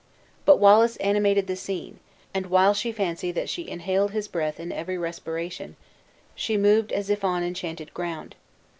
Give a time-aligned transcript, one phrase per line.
[0.45, 1.99] But Wallace animated the scene;
[2.33, 5.75] and while she fancied that she inhaled his breath in every respiration,
[6.33, 8.33] she moved as if on enchanted ground.